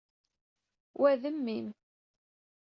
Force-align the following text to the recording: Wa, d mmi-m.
Wa, 0.99 1.11
d 1.21 1.23
mmi-m. 1.35 1.67